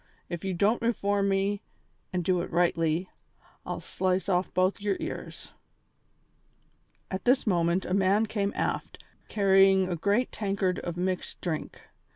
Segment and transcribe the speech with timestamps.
[0.29, 1.61] If you don't reform me,
[2.11, 3.07] and do it rightly,
[3.67, 5.53] I'll slice off both your ears."
[7.11, 11.83] At this moment a man came aft, carrying a great tankard of mixed drink.